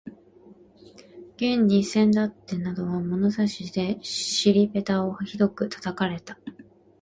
[1.35, 6.39] 現にせんだってなどは物差しで尻ぺたをひどく叩かれた